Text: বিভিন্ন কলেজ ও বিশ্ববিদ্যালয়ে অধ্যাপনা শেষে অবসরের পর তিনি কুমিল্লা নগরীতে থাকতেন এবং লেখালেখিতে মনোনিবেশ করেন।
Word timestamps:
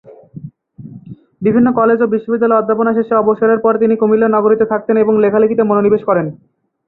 বিভিন্ন 1.41 1.67
কলেজ 1.79 1.99
ও 2.01 2.07
বিশ্ববিদ্যালয়ে 2.07 2.59
অধ্যাপনা 2.59 2.91
শেষে 2.93 3.13
অবসরের 3.15 3.59
পর 3.59 3.73
তিনি 3.77 3.93
কুমিল্লা 3.97 4.27
নগরীতে 4.27 4.65
থাকতেন 4.65 4.95
এবং 4.97 5.13
লেখালেখিতে 5.23 5.63
মনোনিবেশ 5.63 6.01
করেন। 6.05 6.25